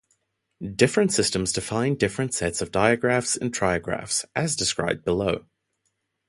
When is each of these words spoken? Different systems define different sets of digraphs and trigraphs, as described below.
Different 0.75 1.13
systems 1.13 1.53
define 1.53 1.93
different 1.93 2.33
sets 2.33 2.59
of 2.63 2.71
digraphs 2.71 3.39
and 3.39 3.53
trigraphs, 3.53 4.25
as 4.35 4.55
described 4.55 5.05
below. 5.05 5.45